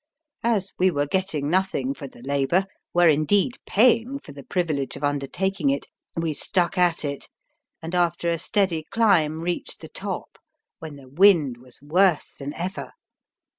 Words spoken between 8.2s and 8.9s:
a steady